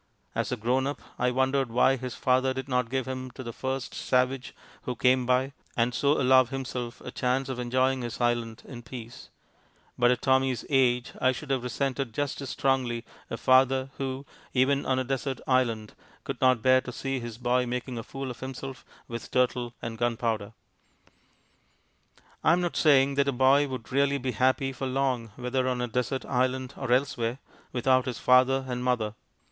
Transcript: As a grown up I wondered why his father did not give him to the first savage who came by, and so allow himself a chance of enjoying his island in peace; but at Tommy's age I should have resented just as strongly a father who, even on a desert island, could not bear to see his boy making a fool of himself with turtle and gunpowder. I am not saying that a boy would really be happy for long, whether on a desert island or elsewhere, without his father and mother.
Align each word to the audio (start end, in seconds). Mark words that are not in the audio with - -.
As 0.33 0.51
a 0.51 0.57
grown 0.57 0.87
up 0.87 0.99
I 1.19 1.29
wondered 1.29 1.69
why 1.69 1.95
his 1.95 2.15
father 2.15 2.55
did 2.55 2.67
not 2.67 2.89
give 2.89 3.07
him 3.07 3.29
to 3.35 3.43
the 3.43 3.53
first 3.53 3.93
savage 3.93 4.55
who 4.81 4.95
came 4.95 5.27
by, 5.27 5.53
and 5.77 5.93
so 5.93 6.19
allow 6.19 6.43
himself 6.45 7.01
a 7.01 7.11
chance 7.11 7.49
of 7.49 7.59
enjoying 7.59 8.01
his 8.01 8.19
island 8.19 8.63
in 8.65 8.81
peace; 8.81 9.29
but 9.99 10.09
at 10.09 10.23
Tommy's 10.23 10.65
age 10.71 11.11
I 11.21 11.31
should 11.31 11.51
have 11.51 11.61
resented 11.61 12.15
just 12.15 12.41
as 12.41 12.49
strongly 12.49 13.05
a 13.29 13.37
father 13.37 13.91
who, 13.99 14.25
even 14.55 14.87
on 14.87 14.97
a 14.97 15.03
desert 15.03 15.39
island, 15.45 15.93
could 16.23 16.41
not 16.41 16.63
bear 16.63 16.81
to 16.81 16.91
see 16.91 17.19
his 17.19 17.37
boy 17.37 17.67
making 17.67 17.99
a 17.99 18.03
fool 18.03 18.31
of 18.31 18.39
himself 18.39 18.83
with 19.07 19.29
turtle 19.29 19.75
and 19.83 19.99
gunpowder. 19.99 20.53
I 22.43 22.53
am 22.53 22.61
not 22.61 22.75
saying 22.75 23.13
that 23.21 23.27
a 23.27 23.31
boy 23.31 23.67
would 23.67 23.91
really 23.91 24.17
be 24.17 24.31
happy 24.31 24.73
for 24.73 24.87
long, 24.87 25.27
whether 25.35 25.67
on 25.67 25.79
a 25.79 25.87
desert 25.87 26.25
island 26.25 26.73
or 26.75 26.91
elsewhere, 26.91 27.37
without 27.71 28.05
his 28.07 28.17
father 28.17 28.65
and 28.67 28.83
mother. 28.83 29.13